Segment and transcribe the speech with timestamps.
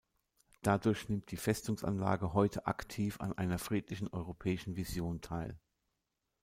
[0.63, 5.59] Dadurch nimmt die Festungsanlage heute aktiv an einer friedlichen europäischen Vision teil.